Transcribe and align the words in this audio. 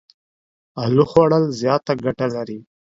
الو 0.83 1.03
خوړ 1.11 1.29
ل 1.43 1.45
زياته 1.59 1.93
ګټه 2.05 2.27
لري. 2.35 2.59